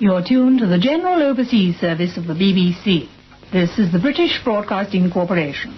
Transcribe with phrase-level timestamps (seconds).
[0.00, 3.08] You're tuned to the General Overseas Service of the BBC.
[3.52, 5.76] This is the British Broadcasting Corporation.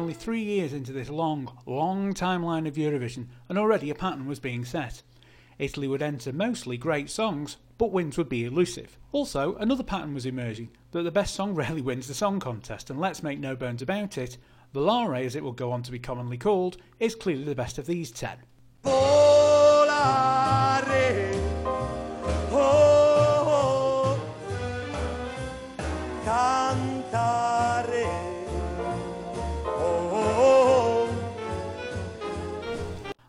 [0.00, 4.40] Only three years into this long, long timeline of Eurovision, and already a pattern was
[4.40, 5.02] being set.
[5.58, 8.96] Italy would enter mostly great songs, but wins would be elusive.
[9.12, 12.98] Also, another pattern was emerging that the best song rarely wins the song contest, and
[12.98, 14.38] let's make no bones about it,
[14.74, 17.84] Volare, as it will go on to be commonly called, is clearly the best of
[17.84, 18.38] these ten.
[18.82, 19.70] Volare,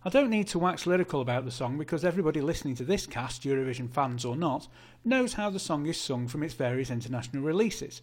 [0.04, 3.44] I don't need to wax lyrical about the song because everybody listening to this cast,
[3.44, 4.68] Eurovision fans or not,
[5.06, 8.02] knows how the song is sung from its various international releases.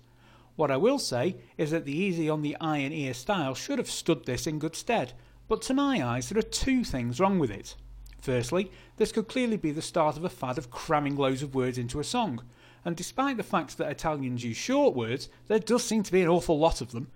[0.54, 3.78] What I will say is that the easy on the eye and ear style should
[3.78, 5.12] have stood this in good stead,
[5.48, 7.74] but to my eyes there are two things wrong with it.
[8.20, 11.78] Firstly, this could clearly be the start of a fad of cramming loads of words
[11.78, 12.44] into a song,
[12.84, 16.28] and despite the fact that Italians use short words, there does seem to be an
[16.28, 17.08] awful lot of them.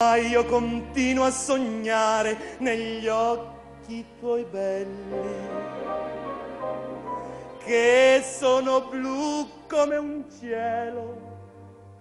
[4.19, 5.49] Tuoi belli,
[7.65, 11.31] che sono blu come un cielo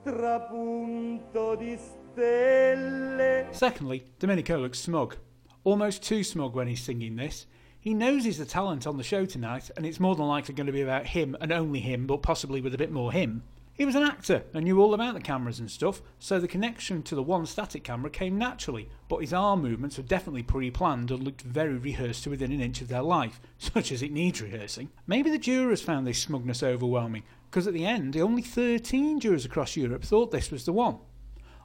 [0.04, 3.48] trapunto di stelle.
[3.52, 5.18] Secondly, Domenico looks smug.
[5.64, 7.46] Almost too smug when he's singing this.
[7.80, 10.68] He knows he's the talent on the show tonight, and it's more than likely going
[10.68, 13.44] to be about him and only him, but possibly with a bit more him.
[13.74, 17.02] He was an actor and knew all about the cameras and stuff, so the connection
[17.04, 21.10] to the one static camera came naturally, but his arm movements were definitely pre planned
[21.10, 24.42] and looked very rehearsed to within an inch of their life, such as it needs
[24.42, 24.90] rehearsing.
[25.08, 29.78] Maybe the jurors found this smugness overwhelming, because at the end, only 13 jurors across
[29.78, 30.98] Europe thought this was the one.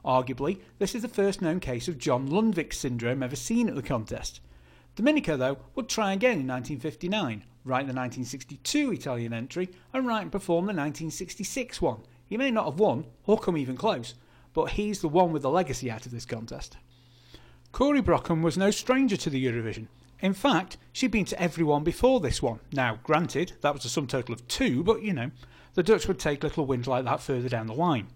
[0.05, 3.81] Arguably, this is the first known case of John Lundvik syndrome ever seen at the
[3.83, 4.39] contest.
[4.95, 10.31] Domenico, though, would try again in 1959, write the 1962 Italian entry, and write and
[10.31, 12.01] perform the 1966 one.
[12.25, 14.15] He may not have won, or come even close,
[14.53, 16.77] but he's the one with the legacy out of this contest.
[17.73, 19.87] Corry Brokken was no stranger to the Eurovision.
[20.19, 22.59] In fact, she'd been to every one before this one.
[22.71, 25.31] Now, granted, that was a sum total of two, but you know,
[25.75, 28.07] the Dutch would take little wins like that further down the line.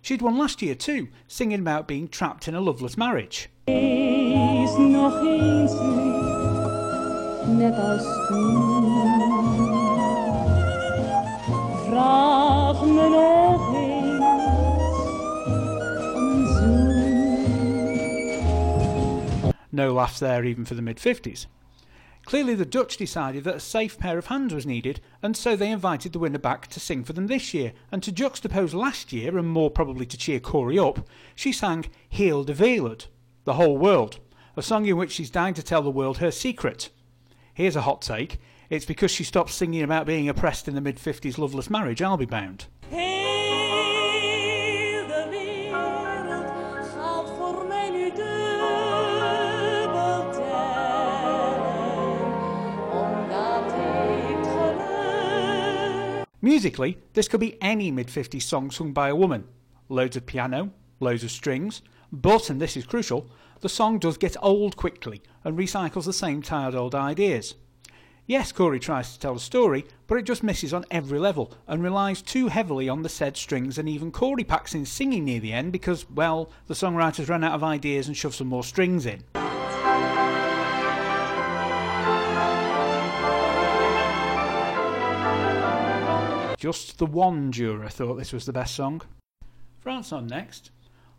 [0.00, 3.48] She'd won last year too, singing about being trapped in a loveless marriage.
[19.72, 21.46] No laughs there even for the mid 50s.
[22.26, 25.70] Clearly, the Dutch decided that a safe pair of hands was needed, and so they
[25.70, 27.72] invited the winner back to sing for them this year.
[27.90, 32.44] And to juxtapose last year, and more probably to cheer Corry up, she sang Heel
[32.44, 33.06] de Wereld,
[33.44, 34.18] the whole world,
[34.56, 36.90] a song in which she's dying to tell the world her secret.
[37.58, 38.38] Here's a hot take
[38.70, 42.16] it's because she stopped singing about being oppressed in the mid 50s loveless marriage, I'll
[42.16, 42.68] be bound.
[42.88, 42.98] Heel
[45.06, 46.46] de wereld
[46.94, 49.10] gaat voor mij nu dubbel
[50.30, 51.58] tellen,
[52.92, 59.44] omdat ik geluk Musically, this could be any mid 50s song sung by a woman.
[59.88, 61.82] Loads of piano, loads of strings,
[62.12, 63.28] but, and this is crucial,
[63.60, 67.54] the song does get old quickly and recycles the same tired old ideas.
[68.26, 71.82] Yes, Corry tries to tell a story, but it just misses on every level and
[71.82, 75.54] relies too heavily on the said strings, and even Corry packs in singing near the
[75.54, 79.24] end because, well, the songwriters ran out of ideas and shoved some more strings in.
[86.58, 89.00] Just the one juror thought this was the best song.
[89.80, 90.70] France on next.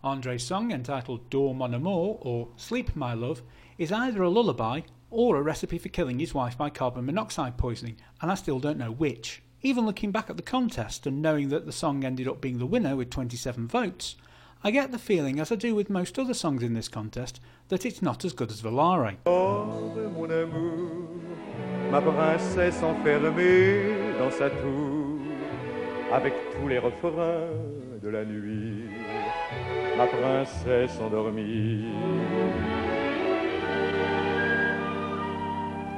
[0.04, 3.42] Andre's song, entitled Dors mon amour, or Sleep my love,
[3.78, 7.98] is either a lullaby or a recipe for killing his wife by carbon monoxide poisoning,
[8.22, 9.42] and I still don't know which.
[9.62, 12.66] Even looking back at the contest and knowing that the song ended up being the
[12.66, 14.16] winner with 27 votes,
[14.64, 17.86] I get the feeling, as I do with most other songs in this contest, that
[17.86, 19.18] it's not as good as Volare.
[19.26, 19.66] Oh,
[29.98, 31.90] ma princesse endormie.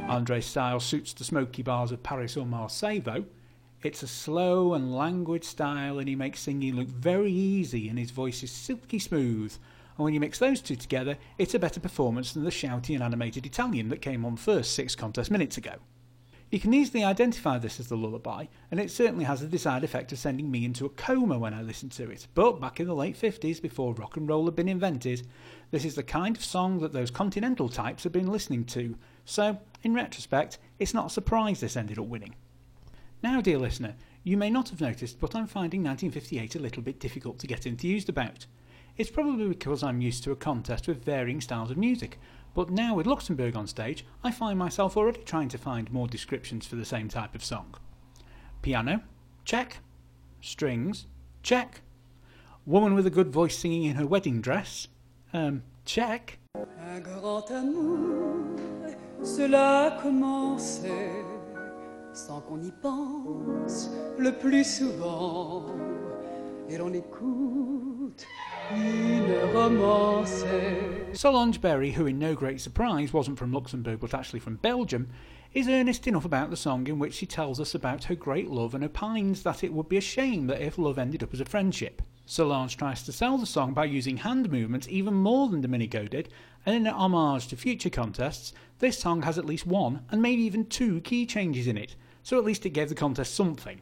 [0.09, 3.23] Andre's style suits the smoky bars of Paris or Marseille, though.
[3.81, 8.11] It's a slow and languid style, and he makes singing look very easy, and his
[8.11, 9.53] voice is silky smooth.
[9.97, 13.03] and when you mix those two together, it's a better performance than the shouty and
[13.03, 15.75] animated Italian that came on first six contest minutes ago.
[16.51, 20.11] You can easily identify this as the lullaby, and it certainly has the desired effect
[20.11, 22.27] of sending me into a coma when I listen to it.
[22.33, 25.25] But back in the late 50s, before rock and roll had been invented,
[25.71, 28.97] this is the kind of song that those continental types had been listening to.
[29.23, 32.35] So, in retrospect, it's not a surprise this ended up winning.
[33.23, 33.95] Now, dear listener,
[34.25, 37.65] you may not have noticed, but I'm finding 1958 a little bit difficult to get
[37.65, 38.45] enthused about.
[38.97, 42.19] It's probably because I'm used to a contest with varying styles of music,
[42.53, 46.65] but now with Luxembourg on stage, I find myself already trying to find more descriptions
[46.65, 47.75] for the same type of song.
[48.61, 49.01] Piano,
[49.45, 49.79] check.
[50.41, 51.07] Strings,
[51.43, 51.81] check.
[52.65, 54.87] Woman with a good voice singing in her wedding dress,
[55.33, 56.39] um, check.
[56.55, 58.59] Un grand amour,
[59.23, 59.97] cela
[62.13, 65.65] sans qu'on y pense le plus souvent.
[66.69, 68.25] Et l'on écoute.
[71.13, 75.09] Solange Berry, who in no great surprise wasn't from Luxembourg but actually from Belgium,
[75.53, 78.73] is earnest enough about the song in which she tells us about her great love
[78.73, 81.45] and opines that it would be a shame that if love ended up as a
[81.45, 82.01] friendship.
[82.25, 86.29] Solange tries to sell the song by using hand movements even more than Domenico did,
[86.65, 90.41] and in an homage to future contests, this song has at least one and maybe
[90.43, 93.81] even two key changes in it, so at least it gave the contest something.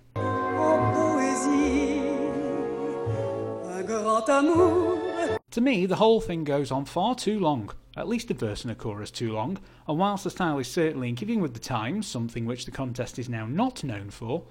[4.26, 8.72] To me, the whole thing goes on far too long, at least a verse and
[8.72, 9.58] a chorus too long,
[9.88, 13.18] and whilst the style is certainly in keeping with the times, something which the contest
[13.18, 14.44] is now not known for,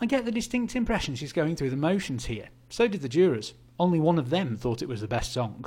[0.00, 2.48] I get the distinct impression she's going through the motions here.
[2.70, 3.52] So did the jurors.
[3.78, 5.66] Only one of them thought it was the best song.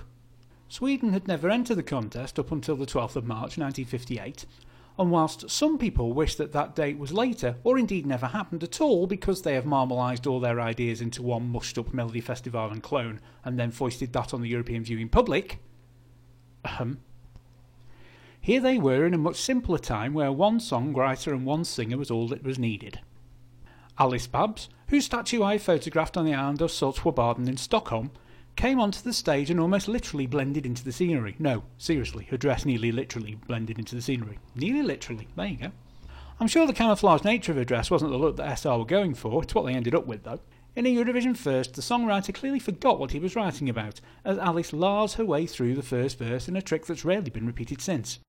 [0.67, 4.45] Sweden had never entered the contest up until the 12th of March 1958,
[4.98, 8.80] and whilst some people wish that that date was later, or indeed never happened at
[8.80, 13.60] all because they have marmalised all their ideas into one mushed up Melodifestivalen clone and
[13.60, 15.60] then foisted that on the European viewing public,
[16.63, 17.00] ahem.
[18.40, 22.12] Here they were in a much simpler time where one songwriter and one singer was
[22.12, 23.00] all that was needed.
[23.98, 28.12] Alice Babs, whose statue I photographed on the island of Saltsjöbaden in Stockholm,
[28.55, 31.35] came onto the stage and almost literally blended into the scenery.
[31.39, 34.39] No, seriously, her dress nearly literally blended into the scenery.
[34.55, 35.71] Nearly literally, there you go.
[36.39, 39.13] I'm sure the camouflage nature of her dress wasn't the look that SR were going
[39.13, 40.39] for, it's what they ended up with though.
[40.75, 44.73] In a Eurovision first, the songwriter clearly forgot what he was writing about, as Alice
[44.73, 48.19] lars her way through the first verse in a trick that's rarely been repeated since.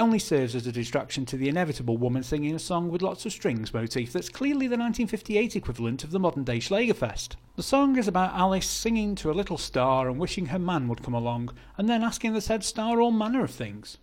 [0.00, 3.32] Only serves as a distraction to the inevitable woman singing a song with lots of
[3.32, 7.36] strings motif that's clearly the 1958 equivalent of the modern day Schlagerfest.
[7.56, 11.02] The song is about Alice singing to a little star and wishing her man would
[11.02, 13.98] come along, and then asking the said star all manner of things.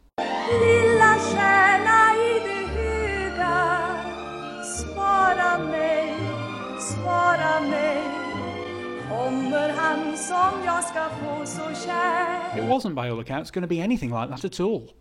[12.55, 14.93] It wasn't, by all accounts, going to be anything like that at all.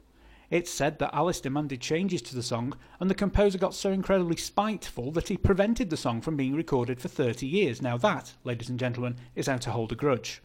[0.48, 4.36] It's said that Alice demanded changes to the song, and the composer got so incredibly
[4.36, 7.82] spiteful that he prevented the song from being recorded for 30 years.
[7.82, 10.40] Now, that, ladies and gentlemen, is how to hold a grudge.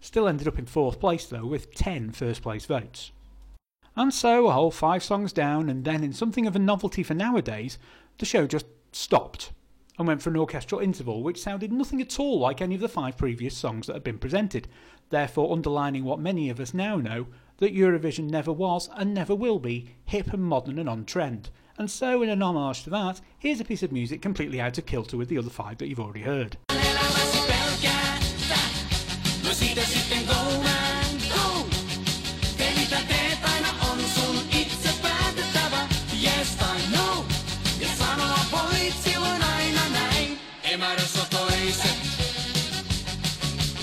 [0.00, 3.10] Still ended up in fourth place, though, with 10 first place votes.
[3.94, 7.14] And so, a whole five songs down, and then in something of a novelty for
[7.14, 7.78] nowadays,
[8.18, 9.52] the show just stopped
[9.98, 12.88] and went for an orchestral interval which sounded nothing at all like any of the
[12.88, 14.68] five previous songs that had been presented,
[15.10, 17.26] therefore underlining what many of us now know
[17.58, 21.50] that Eurovision never was and never will be hip and modern and on trend.
[21.76, 24.86] And so, in an homage to that, here's a piece of music completely out of
[24.86, 26.56] kilter with the other five that you've already heard.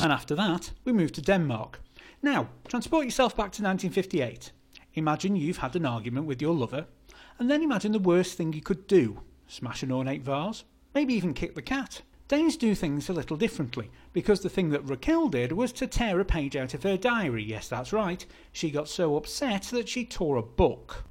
[0.05, 1.79] And after that, we move to Denmark.
[2.25, 4.51] Now, transport yourself back to 1958.
[4.95, 6.87] Imagine you've had an argument with your lover,
[7.37, 10.63] and then imagine the worst thing you could do smash an ornate vase,
[10.95, 12.01] maybe even kick the cat.
[12.27, 16.19] Danes do things a little differently, because the thing that Raquel did was to tear
[16.19, 17.43] a page out of her diary.
[17.43, 18.25] Yes, that's right.
[18.51, 21.03] She got so upset that she tore a book.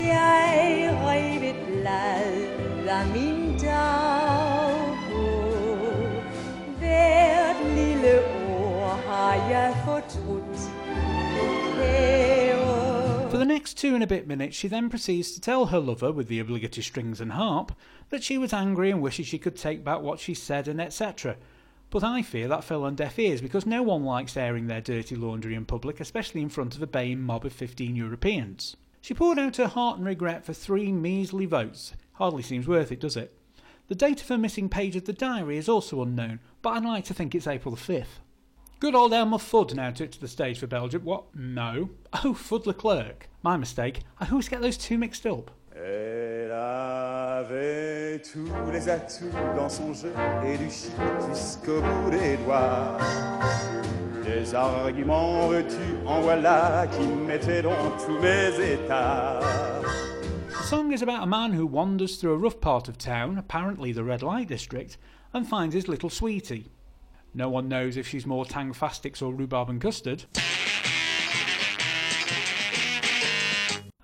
[13.45, 16.29] The next two and a bit minutes, she then proceeds to tell her lover, with
[16.29, 17.73] the obligatory strings and harp,
[18.09, 21.37] that she was angry and wishes she could take back what she said and etc.
[21.91, 25.15] But I fear that fell on deaf ears because no one likes airing their dirty
[25.15, 28.77] laundry in public, especially in front of a baying mob of 15 Europeans.
[29.03, 31.93] She poured out her heart and regret for three measly votes.
[32.15, 33.37] Hardly seems worth it, does it?
[33.89, 37.05] The date of her missing page of the diary is also unknown, but I'd like
[37.05, 38.24] to think it's April the 5th.
[38.85, 41.05] Good old Elmer Fudd now took to the stage for Belgium.
[41.05, 41.35] What?
[41.35, 41.89] No.
[42.23, 43.31] Oh, Fud Leclerc.
[43.43, 44.01] My mistake.
[44.21, 45.51] I always get those two mixed up.
[45.75, 50.13] Elle avait tous les atouts dans son jeu
[50.45, 50.93] et du chic
[51.31, 52.99] jusqu'au bout des doigts.
[54.23, 59.41] Des arguments veux-tu en voilà qui mettaient dans tous mes états.
[60.51, 63.95] The song is about a man who wanders through a rough part of town, apparently
[63.95, 64.99] the red light district,
[65.33, 66.71] and finds his little sweetie.
[67.35, 70.25] No one knows if she's more Tang Tangfastics or rhubarb and custard.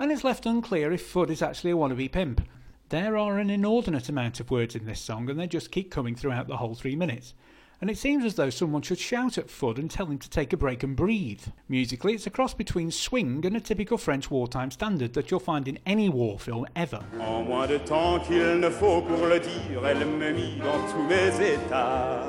[0.00, 2.40] And it's left unclear if Fud is actually a wannabe pimp.
[2.88, 6.16] There are an inordinate amount of words in this song, and they just keep coming
[6.16, 7.34] throughout the whole three minutes.
[7.80, 10.52] And it seems as though someone should shout at Fud and tell him to take
[10.52, 11.44] a break and breathe.
[11.68, 15.68] Musically, it's a cross between swing and a typical French wartime standard that you'll find
[15.68, 17.02] in any war film ever.
[17.20, 21.30] En moins de temps qu'il ne faut pour le dire, elle me dans tous mes
[21.40, 22.28] états.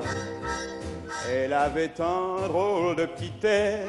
[1.29, 3.87] Elle avait un drôle de petit air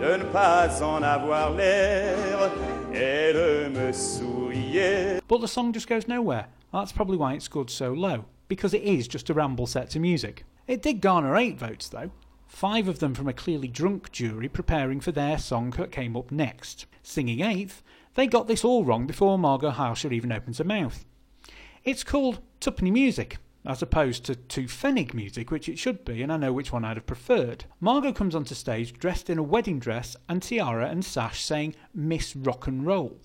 [0.00, 2.50] de ne pas en avoir l'air.
[2.92, 5.20] Elle me souriait.
[5.26, 6.46] But the song just goes nowhere.
[6.72, 9.98] That's probably why it scored so low, because it is just a ramble set to
[9.98, 10.44] music.
[10.66, 12.10] It did garner eight votes though,
[12.46, 16.30] five of them from a clearly drunk jury preparing for their song that came up
[16.30, 16.86] next.
[17.02, 17.82] Singing eighth,
[18.14, 21.04] they got this all wrong before Margot Hielscher even opens her mouth.
[21.84, 26.32] It's called Tuppenny Music, as opposed to two Pfennig music, which it should be, and
[26.32, 27.64] I know which one I'd have preferred.
[27.80, 32.34] Margot comes onto stage dressed in a wedding dress and tiara and sash saying Miss
[32.34, 33.20] Rock and Roll.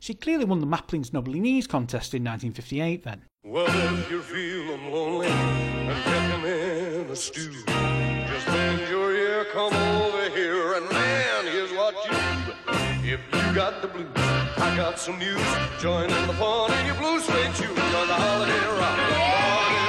[0.00, 3.24] She clearly won the Maplin's Knobbly Knees contest in 1958 then.
[3.44, 10.17] Well, if feeling lonely and in a stew, just bend your ear, come over
[13.10, 15.40] If you got the blues, I got some news.
[15.80, 19.87] Join in the fun in your blue suede shoes on the holiday rock.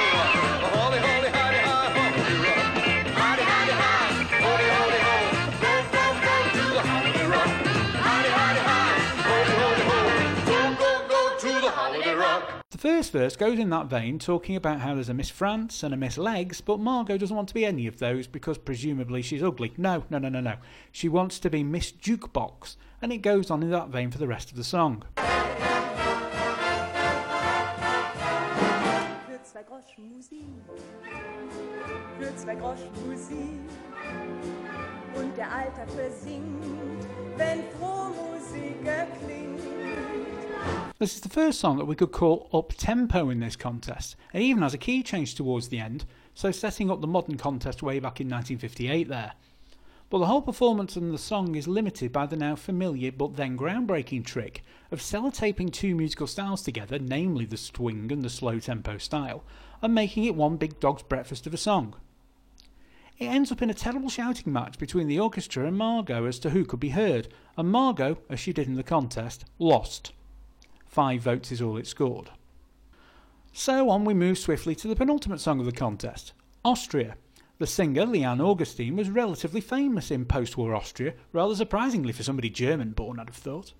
[12.80, 15.98] First verse goes in that vein, talking about how there's a Miss France and a
[15.98, 19.74] Miss Legs, but Margot doesn't want to be any of those because presumably she's ugly.
[19.76, 20.56] No, no, no, no, no.
[20.90, 24.26] She wants to be Miss Jukebox, and it goes on in that vein for the
[24.26, 25.04] rest of the song.
[41.00, 44.16] This is the first song that we could call up tempo in this contest.
[44.34, 46.04] It even has a key change towards the end,
[46.34, 49.32] so setting up the modern contest way back in 1958 there.
[50.10, 53.56] But the whole performance and the song is limited by the now familiar but then
[53.56, 58.98] groundbreaking trick of sellotaping two musical styles together, namely the swing and the slow tempo
[58.98, 59.42] style,
[59.80, 61.94] and making it one big dog's breakfast of a song.
[63.16, 66.50] It ends up in a terrible shouting match between the orchestra and Margot as to
[66.50, 70.12] who could be heard, and Margot, as she did in the contest, lost.
[70.90, 72.30] Five votes is all it scored.
[73.52, 76.32] So on we move swiftly to the penultimate song of the contest
[76.64, 77.14] Austria.
[77.58, 82.50] The singer, Liane Augustin, was relatively famous in post war Austria, rather surprisingly for somebody
[82.50, 83.72] German born, I'd have thought.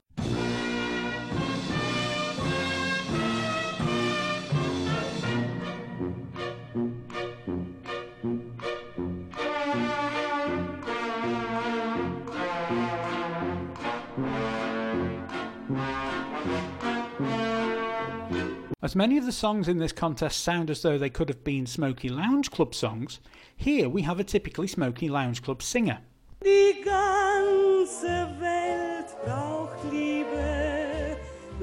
[18.91, 21.65] As many of the songs in this contest sound as though they could have been
[21.65, 23.21] Smoky Lounge Club songs,
[23.57, 26.01] here we have a typically Smoky Lounge Club singer.
[26.43, 31.17] Die ganze Welt braucht Liebe.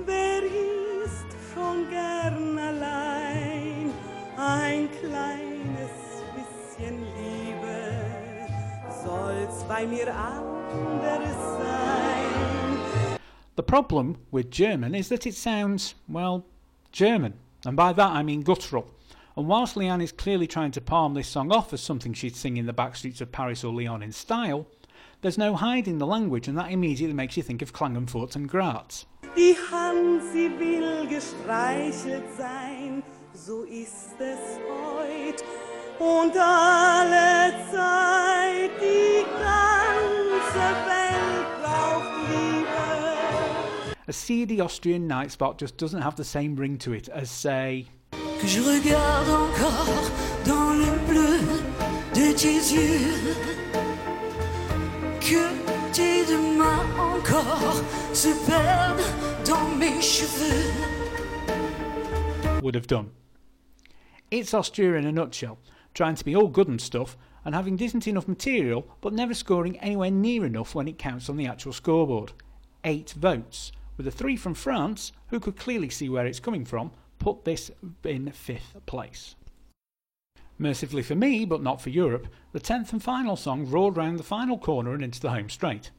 [0.06, 3.92] Wer ist schon gern allein?
[4.38, 5.92] Ein kleines
[6.34, 8.48] bisschen Liebe
[9.04, 13.20] soll's bei mir anders sein.
[13.58, 16.46] The problem with German is that it sounds, well,
[16.92, 17.34] German,
[17.66, 18.90] and by that I mean guttural.
[19.36, 22.58] And whilst Liane is clearly trying to palm this song off as something she'd sing
[22.58, 24.66] in the back streets of Paris or Lyon in style,
[25.22, 29.06] there's no hiding the language, and that immediately makes you think of Klagenfurt and Graz.
[29.36, 33.04] Die Hand, sie will gestreichelt sein,
[33.34, 35.44] so ist es heut
[36.00, 38.72] und alle Zeit.
[38.82, 40.97] Die ganze Welt
[44.10, 47.88] A seedy Austrian night spot just doesn't have the same ring to it as, say,
[48.40, 50.10] que je regarde encore
[50.46, 51.42] dans le bleu
[52.14, 53.36] de tes yeux,
[55.20, 55.52] que
[55.92, 57.84] qui demain encore
[58.14, 60.72] se perdent dans mes cheveux.
[62.62, 63.12] Would have done.
[64.32, 65.58] It's Austria in a nutshell,
[65.94, 69.78] trying to be all good and stuff, and having decent enough material, but never scoring
[69.80, 72.32] anywhere near enough when it counts on the actual scoreboard.
[72.86, 76.92] Eight votes, with the three from France, who could clearly see where it's coming from,
[77.20, 77.72] put this
[78.04, 79.36] in fifth place.
[80.60, 84.24] Mercifully for me, but not for Europe, the tenth and final song roared round the
[84.24, 85.92] final corner and into the home straight.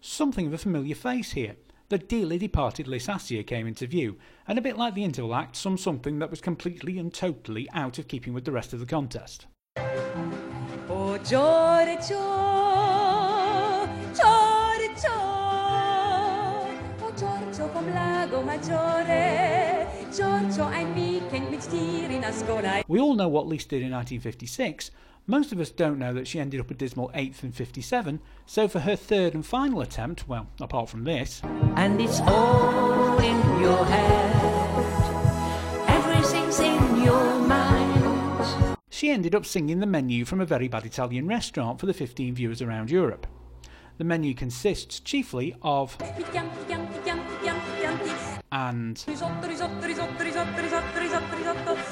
[0.00, 1.56] Something of a familiar face here.
[1.90, 4.16] The dearly departed Lys Assia came into view,
[4.46, 7.98] and a bit like the interval act, some something that was completely and totally out
[7.98, 9.46] of keeping with the rest of the contest.
[9.76, 12.59] Oh, Giorgio, Giorgio,
[22.88, 24.90] We all know what Lys did in 1956.
[25.26, 28.66] Most of us don't know that she ended up a dismal 8th in 57, so
[28.66, 31.40] for her third and final attempt, well, apart from this,
[31.76, 34.36] And it's all in your head.
[35.88, 38.76] Everything's in your mind.
[38.88, 42.34] she ended up singing the menu from a very bad Italian restaurant for the 15
[42.34, 43.26] viewers around Europe.
[43.98, 45.96] The menu consists chiefly of
[48.52, 49.04] and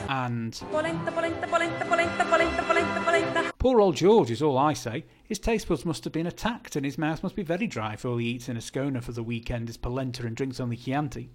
[0.09, 0.61] and.
[0.71, 3.53] Polenta, polenta, polenta, polenta, polenta, polenta, polenta.
[3.59, 5.05] Poor old George is all I say.
[5.25, 8.09] His taste buds must have been attacked and his mouth must be very dry for
[8.09, 11.31] all he eats in Ascona for the weekend is polenta and drinks only Chianti.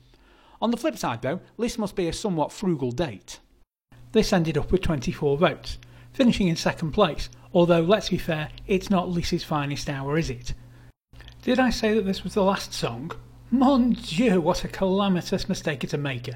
[0.61, 3.39] On the flip side though, this must be a somewhat frugal date.
[4.11, 5.77] This ended up with 24 votes,
[6.11, 10.53] finishing in second place, although let's be fair, it's not Lisa's finest hour, is it?
[11.41, 13.11] Did I say that this was the last song?
[13.53, 16.33] Mon Dieu, what a calamitous mistake it is a maker.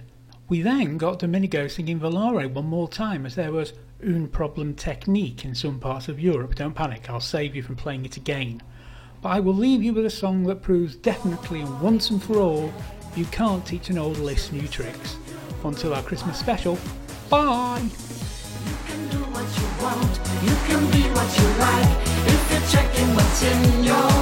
[0.50, 5.44] We then got Domenico singing Volare one more time as there was un problem technique
[5.44, 6.54] in some parts of Europe.
[6.54, 8.62] Don't panic, I'll save you from playing it again.
[9.24, 12.38] But I will leave you with a song that proves definitely and once and for
[12.38, 12.72] all
[13.16, 15.18] you can't teach an old list new tricks.
[15.64, 16.78] Until our Christmas special,
[17.32, 17.82] bye!
[17.82, 20.20] You can do what you want.
[20.44, 21.98] You can be what you like.
[22.28, 24.17] If you're checking what's in your.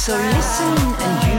[0.00, 1.29] So listen and